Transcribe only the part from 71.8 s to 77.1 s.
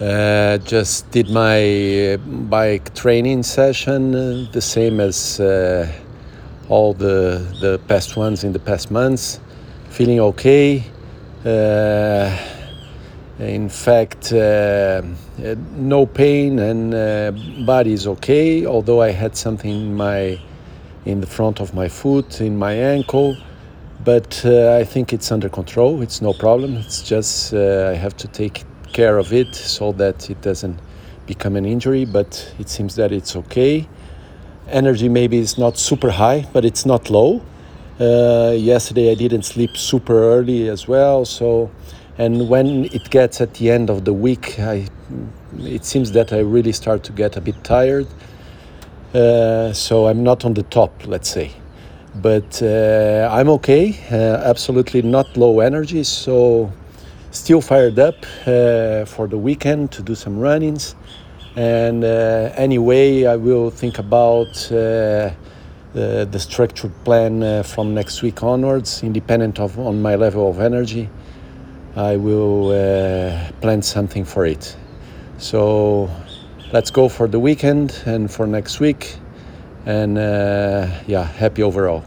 I will plan something for it. So let's go